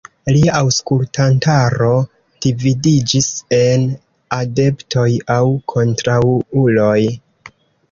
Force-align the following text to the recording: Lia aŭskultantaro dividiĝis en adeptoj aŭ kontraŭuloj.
Lia 0.35 0.51
aŭskultantaro 0.59 1.89
dividiĝis 2.45 3.29
en 3.59 3.85
adeptoj 4.41 5.07
aŭ 5.37 5.39
kontraŭuloj. 5.77 6.99